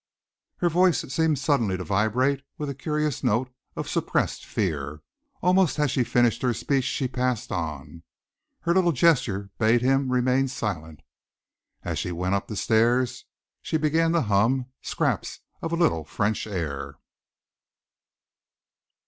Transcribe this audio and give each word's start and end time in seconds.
Her 0.57 0.67
voice 0.69 1.01
seemed 1.13 1.37
suddenly 1.37 1.77
to 1.77 1.83
vibrate 1.83 2.41
with 2.57 2.71
a 2.71 2.73
curious 2.73 3.23
note 3.23 3.53
of 3.75 3.87
suppressed 3.87 4.47
fear. 4.47 5.03
Almost 5.43 5.77
as 5.77 5.91
she 5.91 6.03
finished 6.03 6.41
her 6.41 6.55
speech, 6.55 6.85
she 6.85 7.07
passed 7.07 7.51
on. 7.51 8.01
Her 8.61 8.73
little 8.73 8.93
gesture 8.93 9.51
bade 9.59 9.83
him 9.83 10.11
remain 10.11 10.47
silent. 10.47 11.01
As 11.83 11.99
she 11.99 12.11
went 12.11 12.33
up 12.33 12.47
the 12.47 12.55
stairs, 12.55 13.25
she 13.61 13.77
began 13.77 14.11
to 14.13 14.21
hum 14.21 14.65
scraps 14.81 15.41
of 15.61 15.71
a 15.71 15.75
little 15.75 16.03
French 16.03 16.47
air. 16.47 16.95